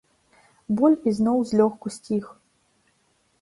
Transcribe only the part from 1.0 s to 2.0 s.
ізноў злёгку